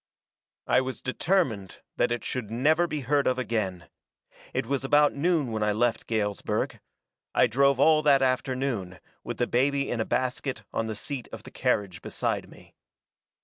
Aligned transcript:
"I 0.65 0.81
was 0.81 0.99
determined 0.99 1.79
that 1.97 2.11
it 2.11 2.23
should 2.23 2.49
never 2.49 2.87
be 2.87 3.01
heard 3.01 3.27
of 3.27 3.37
again. 3.37 3.87
It 4.51 4.65
was 4.65 4.83
about 4.83 5.13
noon 5.13 5.51
when 5.51 5.61
I 5.61 5.73
left 5.73 6.07
Galesburg. 6.07 6.79
I 7.35 7.45
drove 7.45 7.79
all 7.79 8.01
that 8.01 8.23
afternoon, 8.23 8.97
with 9.23 9.37
the 9.37 9.45
baby 9.45 9.91
in 9.91 10.01
a 10.01 10.05
basket 10.05 10.63
on 10.73 10.87
the 10.87 10.95
seat 10.95 11.27
of 11.31 11.43
the 11.43 11.51
carriage 11.51 12.01
beside 12.01 12.49
me. 12.49 12.73